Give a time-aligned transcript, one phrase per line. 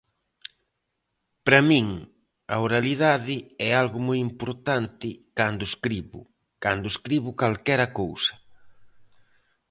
[1.45, 1.87] Para min
[2.53, 3.35] a oralidade
[3.67, 6.19] é algo moi importante cando escribo,
[6.63, 8.33] cando escribo calquera cousa.